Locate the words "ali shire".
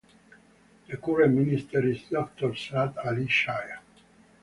3.05-3.81